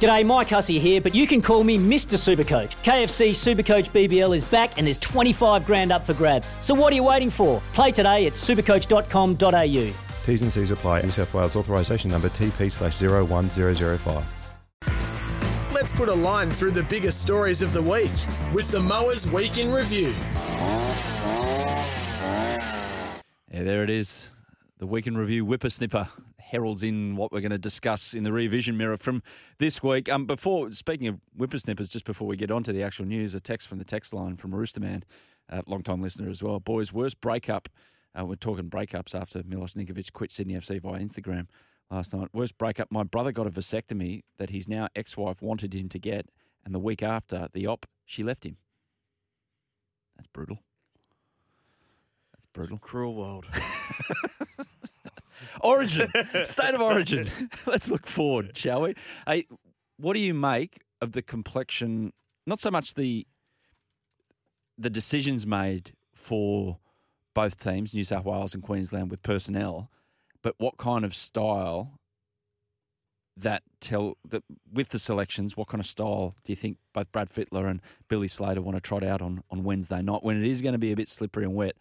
[0.00, 2.18] G'day, Mike Hussey here, but you can call me Mr.
[2.18, 2.76] Supercoach.
[2.82, 6.54] KFC Supercoach BBL is back and there's 25 grand up for grabs.
[6.60, 7.62] So what are you waiting for?
[7.72, 9.94] Play today at supercoach.com.au.
[10.26, 11.02] T's and C's apply.
[11.02, 14.24] New South Wales authorisation number TP slash 01005.
[15.72, 18.10] Let's put a line through the biggest stories of the week
[18.52, 20.12] with the Mowers Week in Review.
[23.52, 24.28] Yeah, there it is.
[24.78, 26.06] The Week in Review whippersnipper
[26.38, 29.22] heralds in what we're going to discuss in the revision mirror from
[29.58, 30.12] this week.
[30.12, 33.40] Um, before speaking of whippersnippers, just before we get on to the actual news, a
[33.40, 35.04] text from the text line from Roosterman,
[35.48, 36.60] a long time listener as well.
[36.60, 37.70] Boys, worst breakup.
[38.14, 41.46] Uh, we're talking breakups after Milos Ninkovic quit Sydney FC via Instagram
[41.90, 42.28] last night.
[42.34, 42.92] Worst breakup.
[42.92, 46.28] My brother got a vasectomy that his now ex-wife wanted him to get,
[46.66, 48.58] and the week after the op, she left him.
[50.16, 50.58] That's brutal.
[52.56, 52.78] Brutal.
[52.78, 53.44] Cruel world.
[55.60, 56.10] Origin,
[56.44, 57.28] state of origin.
[57.66, 58.94] Let's look forward, shall we?
[59.26, 59.46] Hey,
[59.98, 62.14] what do you make of the complexion?
[62.46, 63.26] Not so much the
[64.78, 66.78] the decisions made for
[67.34, 69.90] both teams, New South Wales and Queensland, with personnel,
[70.42, 72.00] but what kind of style
[73.36, 77.28] that tell that with the selections, what kind of style do you think both Brad
[77.28, 80.62] Fittler and Billy Slater want to trot out on on Wednesday night when it is
[80.62, 81.76] going to be a bit slippery and wet?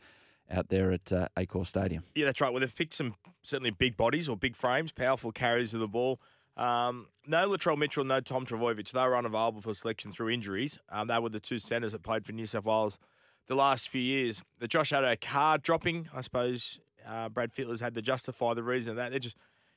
[0.52, 2.04] Out there at uh, Accor Stadium.
[2.14, 2.52] Yeah, that's right.
[2.52, 6.20] Well, they've picked some certainly big bodies or big frames, powerful carriers of the ball.
[6.58, 8.92] Um, no Latrell Mitchell, no Tom Trbojevic.
[8.92, 10.80] They were unavailable for selection through injuries.
[10.90, 12.98] Um, they were the two centres that played for New South Wales
[13.48, 14.42] the last few years.
[14.60, 18.98] The Josh Addo-Carr dropping, I suppose uh, Brad Fittler's had to justify the reason of
[18.98, 19.12] that.
[19.12, 19.36] They're just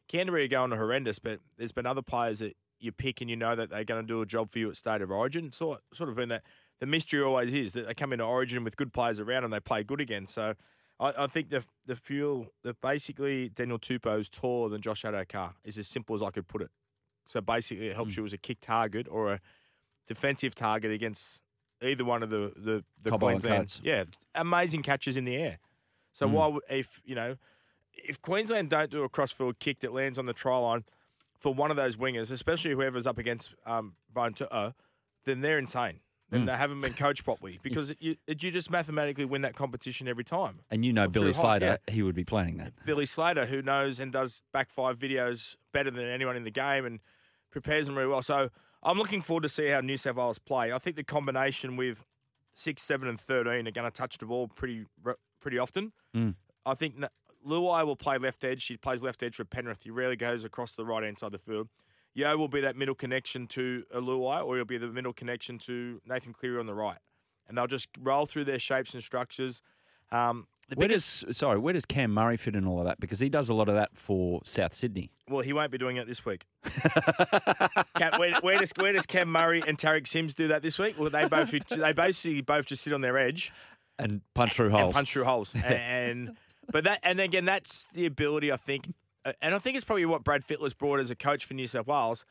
[0.08, 3.54] Canterbury are going horrendous, but there's been other players that you pick and you know
[3.54, 5.52] that they're going to do a job for you at State of Origin.
[5.52, 6.44] Sort, sort of been that
[6.80, 9.60] the mystery always is that they come into Origin with good players around and they
[9.60, 10.26] play good again.
[10.26, 10.54] So
[11.00, 15.78] I, I think the the fuel, the basically Daniel Tupou's taller than Josh Addo-Carr is
[15.78, 16.70] as simple as I could put it.
[17.28, 18.18] So basically, it helps mm.
[18.18, 19.40] you as a kick target or a
[20.06, 21.42] defensive target against
[21.82, 23.80] either one of the the, the Queensland.
[23.82, 25.58] Yeah, amazing catches in the air.
[26.12, 26.32] So mm.
[26.32, 27.36] why if you know
[27.92, 30.84] if Queensland don't do a crossfield kick that lands on the try line
[31.38, 34.74] for one of those wingers, especially whoever's up against um, Brian To'o,
[35.24, 36.00] then they're insane
[36.30, 36.46] and mm.
[36.46, 40.08] they haven't been coached properly because it, you, it, you just mathematically win that competition
[40.08, 40.60] every time.
[40.70, 41.94] And you know Billy Slater, yeah.
[41.94, 42.72] he would be planning that.
[42.84, 46.84] Billy Slater, who knows and does back five videos better than anyone in the game
[46.84, 47.00] and
[47.50, 48.22] prepares them really well.
[48.22, 48.50] So
[48.82, 50.72] I'm looking forward to see how New South Wales play.
[50.72, 52.04] I think the combination with
[52.54, 54.84] six, seven, and thirteen are going to touch the ball pretty
[55.40, 55.92] pretty often.
[56.14, 56.34] Mm.
[56.66, 56.96] I think
[57.46, 58.66] Luai will play left edge.
[58.66, 59.82] He plays left edge for Penrith.
[59.82, 61.68] He rarely goes across the right hand side of the field.
[62.14, 66.00] Yeo will be that middle connection to Luai, or he'll be the middle connection to
[66.06, 66.98] Nathan Cleary on the right,
[67.48, 69.62] and they'll just roll through their shapes and structures.
[70.10, 73.00] Um, where biggest, does sorry, where does Cam Murray fit in all of that?
[73.00, 75.10] Because he does a lot of that for South Sydney.
[75.28, 76.46] Well, he won't be doing it this week.
[77.94, 80.98] Cam, where, where, does where does Cam Murray and Tariq Sims do that this week?
[80.98, 83.52] Well, they both they basically both just sit on their edge
[83.98, 84.94] and punch through holes.
[84.94, 86.36] punch through holes, and
[86.70, 88.92] but that and again that's the ability I think
[89.40, 91.86] and I think it's probably what Brad Fittler's brought as a coach for New South
[91.86, 92.24] Wales.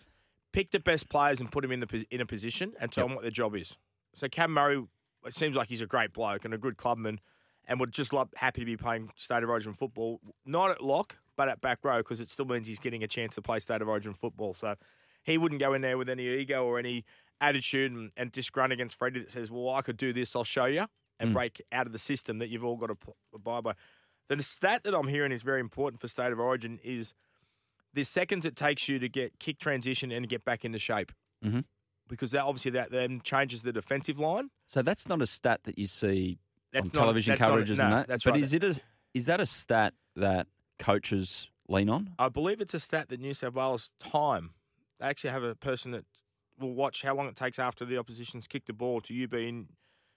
[0.54, 3.10] Pick the best players and put them in the in a position and tell yep.
[3.10, 3.76] them what their job is.
[4.16, 4.84] So Cam Murray,
[5.26, 7.20] it seems like he's a great bloke and a good clubman,
[7.68, 11.18] and would just love happy to be playing state of origin football, not at lock
[11.38, 13.82] but at back row because it still means he's getting a chance to play state
[13.82, 14.54] of origin football.
[14.54, 14.76] So
[15.24, 17.06] he wouldn't go in there with any ego or any
[17.40, 20.36] attitude and, and disgrunt against Freddie that says, "Well, I could do this.
[20.36, 20.88] I'll show you."
[21.20, 21.34] And mm.
[21.34, 22.98] break out of the system that you've all got to
[23.34, 23.74] abide by.
[24.30, 27.14] The stat that I'm hearing is very important for state of origin is
[27.94, 31.12] the seconds it takes you to get kick transition and get back into shape.
[31.44, 31.62] Mm-hmm.
[32.10, 34.50] Because that obviously that then changes the defensive line.
[34.68, 36.40] So that's not a stat that you see
[36.72, 38.08] that's on not, television coverages not, and that.
[38.08, 38.44] That's but right.
[38.44, 38.80] is it a,
[39.14, 40.48] is that a stat that
[40.80, 42.12] coaches lean on?
[42.18, 44.52] I believe it's a stat that New South Wales time.
[45.00, 46.06] They actually have a person that
[46.60, 49.48] will watch how long it takes after the opposition's kicked the ball to you be
[49.48, 49.68] in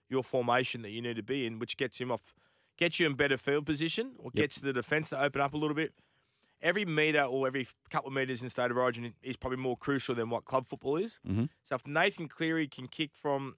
[0.09, 2.33] your formation that you need to be in, which gets him off
[2.77, 4.43] gets you in better field position or yep.
[4.43, 5.93] gets the defence to open up a little bit.
[6.61, 10.13] Every metre or every couple of metres in state of origin is probably more crucial
[10.13, 11.19] than what club football is.
[11.27, 11.45] Mm-hmm.
[11.63, 13.55] So if Nathan Cleary can kick from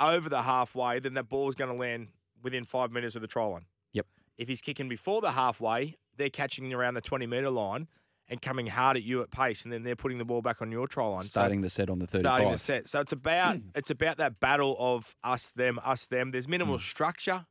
[0.00, 2.08] over the halfway, then that ball is going to land
[2.42, 3.64] within five metres of the try line.
[3.92, 4.06] Yep.
[4.36, 7.88] If he's kicking before the halfway, they're catching around the 20 metre line
[8.28, 10.72] and coming hard at you at pace, and then they're putting the ball back on
[10.72, 11.22] your try line.
[11.22, 12.20] So- Starting the set on the 35.
[12.20, 12.88] starting the set.
[12.88, 16.30] So it's about it's about that battle of us, them, us, them.
[16.30, 17.46] There's minimal structure.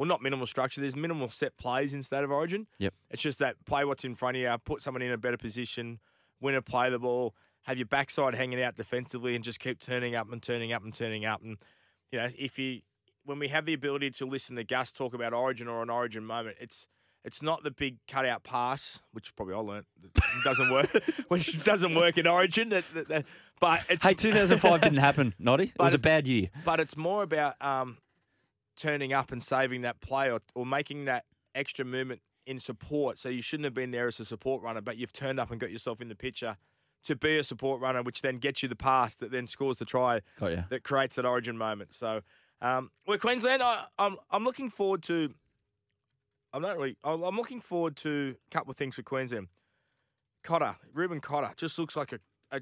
[0.00, 0.80] Well, not minimal structure.
[0.80, 2.66] There's minimal set plays in state of origin.
[2.78, 2.94] Yep.
[3.10, 6.00] It's just that play what's in front of you, put someone in a better position,
[6.40, 10.14] win a play the ball, have your backside hanging out defensively, and just keep turning
[10.14, 11.42] up and turning up and turning up.
[11.42, 11.58] And
[12.10, 12.80] you know, if you
[13.26, 16.24] when we have the ability to listen to Gus talk about origin or an origin
[16.24, 16.86] moment, it's
[17.22, 20.90] it's not the big cutout pass, which probably I learnt that doesn't work,
[21.28, 22.72] which doesn't work in origin.
[23.60, 25.64] But Hey, 2005 didn't happen, Noddy.
[25.64, 26.48] It was a bad year.
[26.64, 27.98] but it's more about um,
[28.80, 31.24] turning up and saving that play or, or making that
[31.54, 33.18] extra movement in support.
[33.18, 35.60] So you shouldn't have been there as a support runner, but you've turned up and
[35.60, 36.56] got yourself in the picture
[37.04, 39.84] to be a support runner, which then gets you the pass that then scores the
[39.84, 40.20] try
[40.70, 41.94] that creates that origin moment.
[41.94, 42.20] So
[42.60, 43.62] um, we're Queensland.
[43.62, 45.32] I, I'm I'm looking forward to.
[46.52, 46.96] I'm not really.
[47.04, 49.48] I'm I'm looking forward to a couple of things for Queensland.
[50.42, 52.18] Cotter, Reuben Cotter, just looks like a,
[52.50, 52.60] a,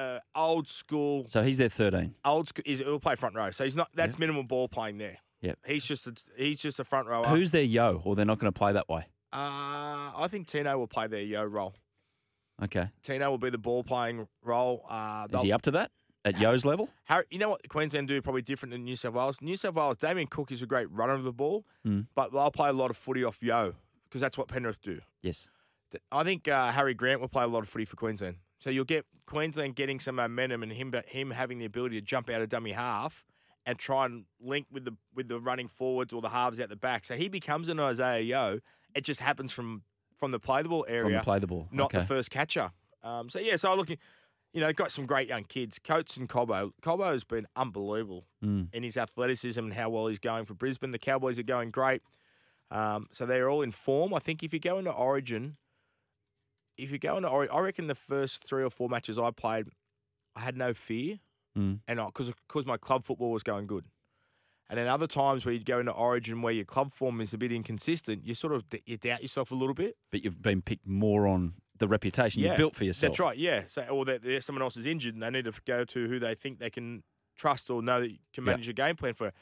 [0.00, 2.14] a old school So he's there 13.
[2.24, 2.62] old school.
[2.64, 3.88] He's, he'll play front row, so he's not.
[3.94, 5.18] That's minimal ball playing there.
[5.42, 5.58] Yep.
[5.66, 7.26] He's just a, he's just a front rower.
[7.26, 8.00] Who's their Yeo?
[8.04, 9.06] Or they're not going to play that way?
[9.32, 11.74] Uh, I think Tino will play their Yeo role.
[12.62, 12.86] Okay.
[13.02, 14.84] Tino will be the ball playing role.
[14.88, 15.90] Uh, Is he up to that
[16.24, 16.88] at Yeo's level?
[17.04, 19.42] Harry, you know what Queensland do probably different than New South Wales.
[19.42, 22.06] New South Wales, Damien Cook is a great runner of the ball, Mm.
[22.14, 23.74] but they'll play a lot of footy off Yeo
[24.08, 25.00] because that's what Penrith do.
[25.22, 25.48] Yes.
[26.10, 28.36] I think uh, Harry Grant will play a lot of footy for Queensland.
[28.58, 32.30] So you'll get Queensland getting some momentum and him him having the ability to jump
[32.30, 33.22] out of dummy half
[33.66, 36.76] and try and link with the with the running forwards or the halves out the
[36.76, 37.04] back.
[37.04, 38.60] So he becomes an Isaah Yeo.
[38.94, 39.82] It just happens from
[40.16, 41.68] from the play the ball From area, the play the ball.
[41.70, 41.98] not okay.
[41.98, 42.70] the first catcher.
[43.02, 43.98] Um, so yeah, so I'm looking,
[44.54, 45.78] you know, got some great young kids.
[45.78, 46.70] Coates and Cobbo.
[46.82, 48.68] Cobbo's been unbelievable Mm.
[48.72, 50.90] in his athleticism and how well he's going for Brisbane.
[50.92, 52.02] The Cowboys are going great.
[52.70, 54.14] Um, so they're all in form.
[54.14, 55.56] I think if you go into Origin,
[56.76, 59.66] if you go into Origin, I reckon the first three or four matches I played,
[60.34, 61.18] I had no fear,
[61.56, 61.80] Mm.
[61.88, 63.84] and because because my club football was going good.
[64.68, 67.38] And then other times where you'd go into Origin where your club form is a
[67.38, 69.96] bit inconsistent, you sort of you doubt yourself a little bit.
[70.10, 73.12] But you've been picked more on the reputation you built for yourself.
[73.12, 73.38] That's right.
[73.38, 73.62] Yeah.
[73.66, 76.34] So, or that someone else is injured and they need to go to who they
[76.34, 77.04] think they can
[77.36, 78.52] trust or know that you can Yeah.
[78.52, 79.32] manage a game plan for.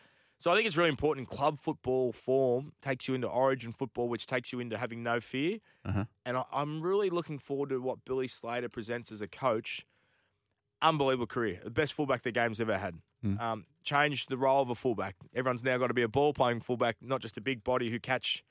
[0.40, 1.28] So I think it's really important.
[1.28, 5.58] Club football form takes you into Origin football, which takes you into having no fear.
[5.84, 6.05] Uh-huh.
[6.26, 9.87] And I, I'm really looking forward to what Billy Slater presents as a coach.
[10.84, 12.96] Unbelievable career, the best fullback the game's ever had.
[13.25, 13.40] Mm.
[13.40, 15.16] Um, changed the role of a fullback.
[15.34, 17.98] Everyone's now got to be a ball playing fullback, not just a big body who
[17.98, 18.44] catch.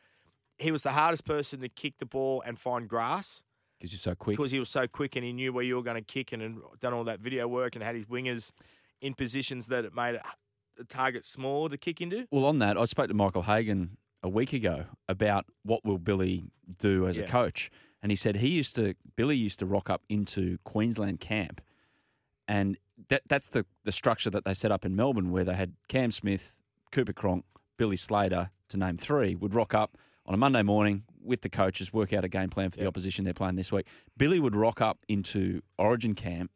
[0.57, 3.44] He was the hardest person to kick the ball and find grass
[3.80, 4.35] Because you're so quick.
[4.38, 6.41] because he was so quick and he knew where you were going to kick and,
[6.41, 8.51] and done all that video work and had his wingers
[9.01, 10.19] in positions that it made
[10.75, 12.25] the target smaller to kick into.
[12.31, 16.45] Well, on that, I spoke to Michael Hagan a week ago about what will Billy
[16.80, 17.69] do as a coach,
[18.01, 21.62] and he said he used to Billy used to rock up into Queensland camp,
[22.48, 22.78] and
[23.10, 26.12] that that's the the structure that they set up in Melbourne, where they had Cam
[26.12, 26.54] Smith,
[26.92, 27.45] Cooper Cronk,
[27.78, 31.92] Billy Slater, to name three, would rock up on a Monday morning with the coaches,
[31.92, 33.86] work out a game plan for the opposition they're playing this week.
[34.18, 36.51] Billy would rock up into Origin camp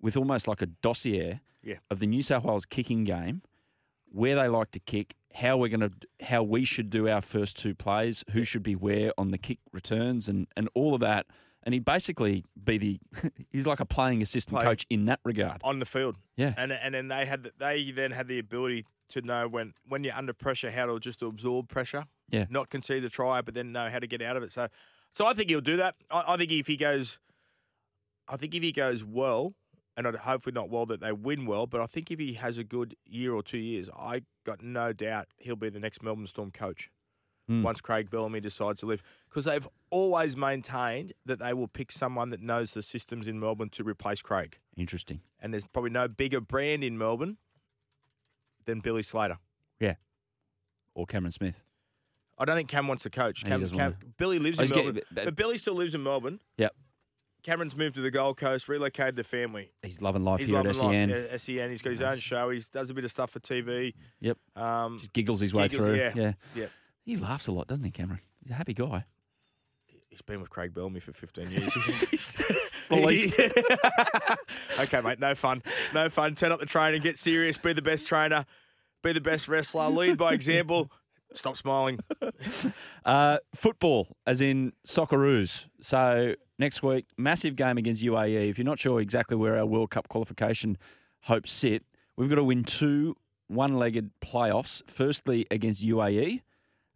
[0.00, 1.76] with almost like a dossier Yeah.
[1.90, 3.42] of the New South Wales kicking game,
[4.10, 5.92] where they like to kick, how we're going to,
[6.26, 9.58] how we should do our first two plays, who should be where on the kick
[9.72, 11.26] returns, and and all of that.
[11.64, 13.00] And he'd basically be the,
[13.50, 15.60] he's like a playing assistant Play- coach in that regard.
[15.62, 16.16] on the field.
[16.36, 16.54] Yeah.
[16.56, 20.02] And and then they had the, they then had the ability to know when when
[20.04, 22.04] you're under pressure how to just absorb pressure.
[22.30, 22.46] Yeah.
[22.48, 24.52] Not concede the try, but then know how to get out of it.
[24.52, 24.68] So
[25.12, 25.94] so I think he'll do that.
[26.10, 27.18] I, I think if he goes,
[28.28, 29.54] I think if he goes well,
[29.96, 32.56] and I'd hopefully not well that they win well, but I think if he has
[32.58, 36.26] a good year or two years, I got no doubt he'll be the next Melbourne
[36.26, 36.90] Storm coach.
[37.50, 37.62] Mm.
[37.62, 42.30] Once Craig Bellamy decides to leave, because they've always maintained that they will pick someone
[42.30, 45.20] that knows the systems in Melbourne to replace Craig Interesting.
[45.40, 47.38] and there's probably no bigger brand in Melbourne
[48.64, 49.38] than Billy Slater.
[49.80, 49.94] Yeah.
[50.94, 51.56] Or Cameron Smith.
[52.38, 53.44] I don't think Cam wants to coach.
[53.44, 56.40] Cam, Cam, wanna- Billy lives Oh, in Melbourne, but- but Billy still lives in Melbourne.
[56.58, 56.74] Yep.
[57.42, 59.72] Cameron's moved to the Gold Coast, relocated the family.
[59.82, 61.10] He's loving life He's here loving at SEN.
[61.10, 61.70] life SEN.
[61.72, 62.50] He's got his own show.
[62.50, 63.94] He does a bit of stuff for TV.
[64.20, 64.38] Yep.
[64.54, 65.96] Um, Just giggles his way Giggles, through.
[65.96, 66.12] yeah.
[66.14, 66.32] yeah.
[66.54, 66.66] Yeah.
[67.04, 68.20] He laughs a lot, doesn't he, Cameron?
[68.42, 69.04] He's a happy guy.
[70.08, 71.76] he's been with Craig Bellamy for 15 years.
[72.90, 73.40] Released.
[74.80, 75.18] okay, mate.
[75.18, 75.62] No fun.
[75.92, 76.34] No fun.
[76.34, 77.58] Turn up the train and get serious.
[77.58, 78.46] Be the best trainer.
[79.02, 79.88] Be the best wrestler.
[79.88, 80.90] Lead by example.
[81.34, 81.98] Stop smiling.
[83.04, 85.66] Uh, football, as in Socceroos.
[85.80, 88.50] So next week, massive game against UAE.
[88.50, 90.76] If you're not sure exactly where our World Cup qualification
[91.22, 91.84] hopes sit,
[92.16, 93.16] we've got to win two
[93.48, 94.82] one-legged playoffs.
[94.88, 96.42] Firstly against UAE,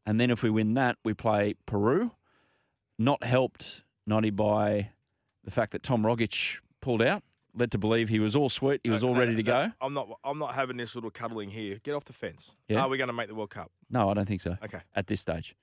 [0.06, 2.12] and then if we win that, we play Peru.
[2.98, 4.90] Not helped, Noddy, by
[5.44, 7.22] the fact that Tom Rogic pulled out
[7.54, 9.66] led to believe he was all sweet, he was No, all no, ready to no,
[9.66, 9.72] go.
[9.80, 10.08] I'm not.
[10.24, 11.80] I'm not having this little cuddling here.
[11.82, 12.54] Get off the fence.
[12.68, 12.80] Yeah?
[12.80, 13.70] Are we going to make the World Cup?
[13.90, 14.56] No, I don't think so.
[14.62, 14.80] Okay.
[14.94, 15.56] At this stage,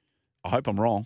[0.43, 1.05] I hope I'm wrong.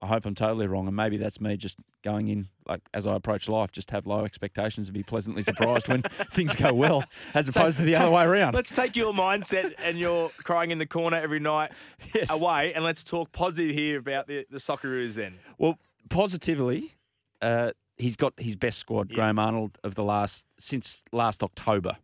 [0.00, 3.16] I hope I'm totally wrong, and maybe that's me just going in like as I
[3.16, 7.02] approach life, just have low expectations and be pleasantly surprised when things go well,
[7.34, 8.54] as opposed to the other way around.
[8.54, 11.72] Let's take your mindset and your crying in the corner every night
[12.14, 12.30] Yes.
[12.30, 15.14] away, and let's talk positive here about the the Socceroos.
[15.14, 15.78] Then Well,
[16.10, 16.94] positively,
[17.42, 19.16] uh, he's got his best squad, Yeah.
[19.16, 21.96] Graham Arnold, of the last since last October.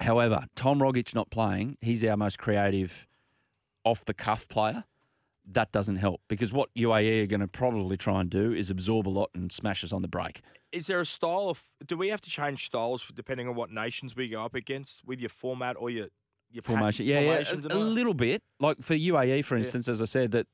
[0.00, 3.06] However, Tom Rogic not playing, he's our most creative,
[3.84, 4.84] off the cuff player.
[5.48, 9.06] That doesn't help because what UAE are going to probably try and do is absorb
[9.06, 10.40] a lot and smash us on the break.
[10.72, 11.62] is there a style of?
[11.86, 15.20] Do we have to change styles depending on what nations we go up against with
[15.20, 16.08] your format or your
[16.50, 18.42] your Formation, yeah, yeah, a, a little bit.
[18.60, 20.46] Like for UAE, for instance, as I said, that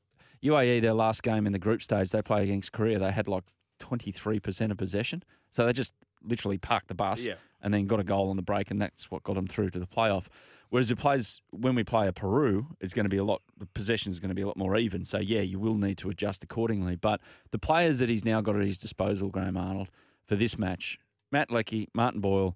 [0.43, 3.43] UAE their last game in the group stage they played against Korea, they had like
[3.79, 7.35] twenty three percent of possession, so they just literally parked the bus Yeah.
[7.61, 9.79] and then got a goal on the break, and that's what got them through to
[9.79, 10.27] the playoff.
[10.69, 13.41] Whereas it plays when we play a Peru, it's going to be a lot.
[13.59, 15.05] The possession is going to be a lot more even.
[15.05, 16.95] So yeah, you will need to adjust accordingly.
[16.95, 19.89] But the players that he's now got at his disposal, Graham Arnold,
[20.25, 20.97] for this match,
[21.31, 22.55] Matt Leckie, Martin Boyle,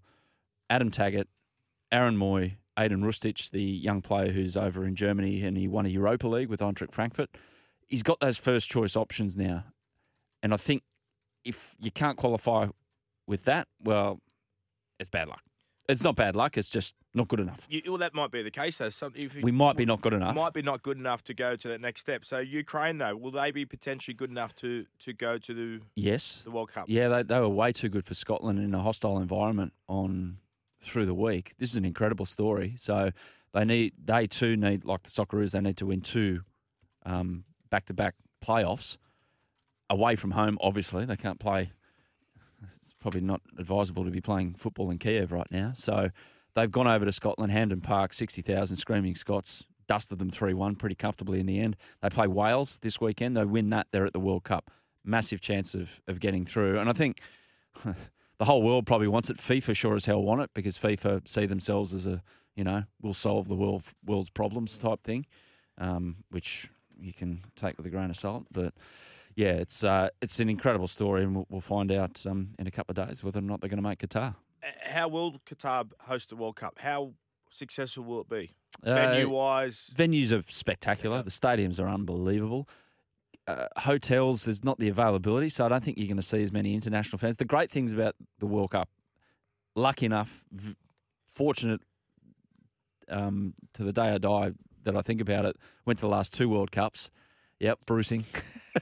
[0.70, 1.28] Adam Taggart,
[1.92, 5.90] Aaron Mooy, Ajdin Hrustic, the young player who's over in Germany and he won a
[5.90, 7.30] Europa League with Eintracht Frankfurt.
[7.88, 9.64] He's got those first choice options now.
[10.44, 10.84] And I think
[11.44, 12.68] if you can't qualify
[13.28, 14.20] with that, well,
[15.00, 15.42] it's bad luck.
[15.90, 17.66] It's not bad luck, it's just not good enough.
[17.70, 18.78] You, well, that might be the case.
[18.78, 18.90] Though.
[18.90, 20.36] Some, if you- We might be not good enough.
[20.36, 22.26] Might be not good enough to go to that next step.
[22.26, 26.42] So Ukraine, though, will they be potentially good enough to to go to the Yes.
[26.44, 26.86] the World Cup?
[26.90, 30.40] Yeah, they, they were way too good for Scotland in a hostile environment on
[30.84, 31.54] through the week.
[31.58, 32.76] This is an incredible story.
[32.78, 33.12] So
[33.54, 36.42] they need they too need like the Socceroos, they need to win two
[37.70, 38.98] back to back playoffs
[39.90, 40.58] away from home.
[40.60, 41.72] Obviously, they can't play.
[42.64, 45.74] It's probably not advisable to be playing football in Kiev right now.
[45.76, 46.10] So
[46.56, 49.64] they've gone over to Scotland, Hampden Park, sixty thousand screaming Scots.
[49.88, 51.78] Dusted them 3 1 pretty comfortably in the end.
[52.02, 53.38] They play Wales this weekend.
[53.38, 54.70] They win that, they're at the World Cup.
[55.06, 56.78] Massive chance of, of getting through.
[56.78, 57.22] And I think
[58.38, 59.38] the whole world probably wants it.
[59.38, 62.22] FIFA sure as hell want it because FIFA see themselves as a,
[62.54, 65.26] you know, we'll solve the world world's problems type thing,
[65.78, 66.68] um, which
[67.00, 68.46] you can take with a grain of salt.
[68.52, 68.74] But
[69.38, 72.72] yeah, it's uh, it's an incredible story, and we'll, we'll find out um, in a
[72.72, 74.36] couple of days whether or not they're going to make Qatar.
[74.64, 76.80] Uh, How will Qatar host the World Cup?
[76.80, 77.14] How
[77.52, 78.52] successful will it be?
[78.84, 81.22] Uh, Venue wise, Venues are spectacular.
[81.22, 82.68] The stadiums are unbelievable.
[83.46, 86.52] Uh, hotels, there's not the availability, so I don't think you're going to see as
[86.52, 87.38] many international fans.
[87.38, 88.90] The great things about the World Cup,
[89.76, 90.76] lucky enough, v-
[91.30, 91.80] fortunate
[93.08, 94.52] um, to the day I die
[94.84, 97.12] that I think about it, went to the last two World Cups.
[97.60, 98.26] Yep, bruising.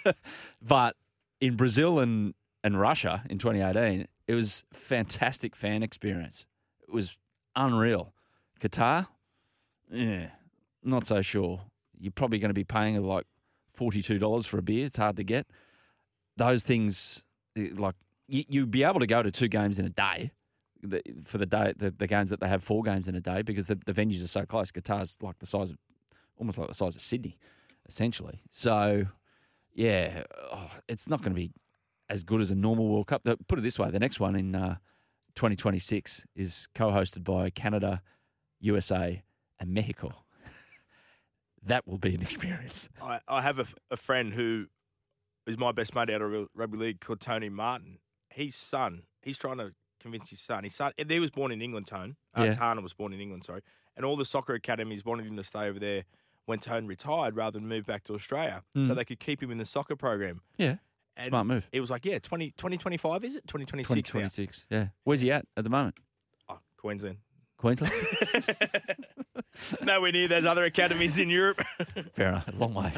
[0.62, 0.96] but
[1.39, 6.46] in Brazil and, and Russia in 2018, it was fantastic fan experience.
[6.88, 7.17] It was
[7.55, 8.13] unreal.
[8.60, 9.08] Qatar,
[9.91, 10.29] yeah,
[10.84, 11.62] not so sure.
[12.00, 13.25] You're probably going to be paying like
[13.74, 14.88] forty-two dollars for a beer.
[14.88, 15.48] It's hard to get.
[16.38, 17.24] Those things,
[17.58, 17.96] eh, like
[18.27, 20.32] you, you'd be able to go to two games in a day
[21.25, 23.67] for the day the, the games that they have four games in a day because
[23.67, 24.72] the, the venues are so close.
[24.72, 25.77] Qatar's like the size of
[26.38, 27.38] almost like the size of Sydney,
[27.87, 28.41] essentially.
[28.51, 29.05] So,
[29.73, 31.51] yeah, oh, it's not going to be
[32.09, 33.23] as good as a normal World Cup.
[33.47, 34.75] Put it this way: the next one in uh,
[35.35, 38.01] 2026 is co-hosted by Canada,
[38.59, 39.23] USA,
[39.59, 40.11] and Mexico.
[41.63, 42.89] that will be an experience.
[43.01, 44.67] I, I have a, a friend who
[45.47, 47.99] is my best mate out of rugby league called Tony Martin.
[48.29, 50.63] His son, he's trying to convince his son.
[50.63, 51.87] His son, he was born in England.
[51.87, 52.53] Tone, uh, Yeah.
[52.53, 53.45] Tana was born in England.
[53.45, 53.61] Sorry,
[53.95, 56.05] and all the soccer academies wanted him to stay over there
[56.45, 58.95] when Tone retired, rather than move back to Australia, so Mm.
[58.95, 60.41] they could keep him in the soccer program.
[60.57, 60.77] Yeah,
[61.17, 61.67] And smart move.
[61.71, 63.47] It was like, yeah, 20, 2025, is it?
[63.47, 64.19] 2026 now?
[64.19, 64.65] 2026.
[64.69, 65.95] Yeah, where's he at at the moment?
[66.49, 67.17] Oh, Queensland.
[67.57, 67.93] Queensland.
[69.81, 71.62] Nowhere near those other academies in Europe.
[72.13, 72.50] Fair enough.
[72.53, 72.93] Long way.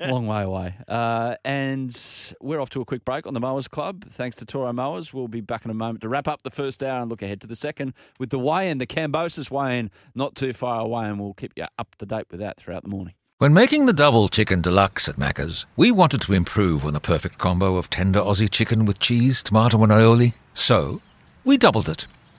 [0.00, 0.74] Long way away.
[0.88, 4.04] Uh, and we're off to a quick break on the Mowers Club.
[4.10, 5.12] Thanks to Toro Mowers.
[5.12, 7.40] We'll be back in a moment to wrap up the first hour and look ahead
[7.42, 11.34] to the second with the weigh-in, the Kambosos weigh-in, not too far away, and we'll
[11.34, 13.14] keep you up to date with that throughout the morning.
[13.38, 17.36] When making the double chicken deluxe at Macca's, we wanted to improve on the perfect
[17.38, 20.34] combo of tender Aussie chicken with cheese, tomato, and aioli.
[20.52, 21.00] So,
[21.44, 22.06] we doubled it.